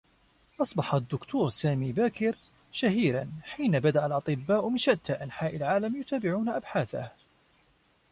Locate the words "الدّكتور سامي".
0.95-1.91